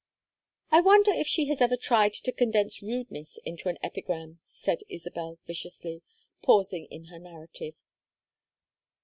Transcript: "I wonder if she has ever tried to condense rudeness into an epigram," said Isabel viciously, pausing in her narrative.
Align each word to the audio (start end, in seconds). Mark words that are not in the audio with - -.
"I 0.71 0.81
wonder 0.81 1.11
if 1.11 1.27
she 1.27 1.45
has 1.49 1.61
ever 1.61 1.77
tried 1.77 2.13
to 2.13 2.31
condense 2.31 2.81
rudeness 2.81 3.37
into 3.45 3.69
an 3.69 3.77
epigram," 3.83 4.39
said 4.47 4.81
Isabel 4.89 5.37
viciously, 5.45 6.01
pausing 6.41 6.87
in 6.87 7.05
her 7.13 7.19
narrative. 7.19 7.75